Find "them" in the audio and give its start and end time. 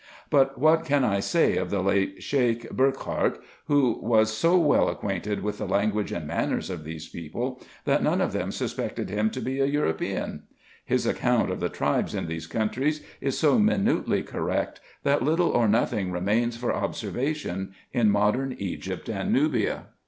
8.33-8.51